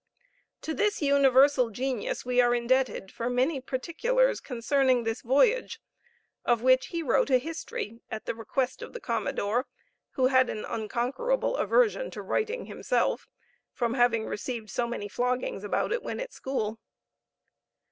To 0.63 0.73
this 0.73 0.99
universal 1.03 1.69
genius 1.69 2.25
are 2.25 2.29
we 2.49 2.57
indebted 2.57 3.11
for 3.11 3.29
many 3.29 3.61
particulars 3.61 4.41
concerning 4.41 5.03
this 5.03 5.21
voyage, 5.21 5.79
of 6.43 6.63
which 6.63 6.87
he 6.87 7.03
wrote 7.03 7.29
a 7.29 7.37
history, 7.37 8.01
at 8.09 8.25
the 8.25 8.33
request 8.33 8.81
of 8.81 8.93
the 8.93 8.99
commodore, 8.99 9.67
who 10.13 10.25
had 10.25 10.49
an 10.49 10.65
unconquerable 10.65 11.55
aversion 11.55 12.09
to 12.09 12.23
writing 12.23 12.65
himself, 12.65 13.27
from 13.73 13.93
having 13.93 14.25
received 14.25 14.71
so 14.71 14.87
many 14.87 15.07
floggings 15.07 15.63
about 15.63 15.91
it 15.91 16.01
when 16.01 16.19
at 16.19 16.33
school. 16.33 16.79